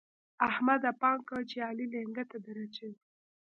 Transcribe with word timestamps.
احمده! 0.49 0.91
پام 1.01 1.19
کوه 1.27 1.41
چې 1.49 1.57
علي 1.67 1.85
لېنګته 1.93 2.37
دراچوي. 2.45 2.97